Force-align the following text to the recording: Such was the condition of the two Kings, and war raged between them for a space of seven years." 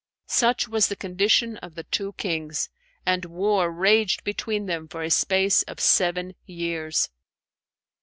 Such 0.25 0.67
was 0.67 0.87
the 0.87 0.95
condition 0.95 1.57
of 1.57 1.75
the 1.75 1.83
two 1.83 2.13
Kings, 2.13 2.69
and 3.05 3.23
war 3.25 3.69
raged 3.69 4.23
between 4.23 4.65
them 4.65 4.87
for 4.87 5.03
a 5.03 5.11
space 5.11 5.61
of 5.67 5.79
seven 5.79 6.33
years." 6.47 7.11